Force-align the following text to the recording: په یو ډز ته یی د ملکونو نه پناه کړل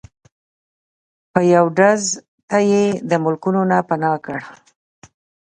په 1.31 1.39
یو 1.53 1.65
ډز 1.77 2.03
ته 2.49 2.57
یی 2.71 2.85
د 3.09 3.11
ملکونو 3.23 3.61
نه 3.71 3.77
پناه 3.89 4.17
کړل 4.25 4.45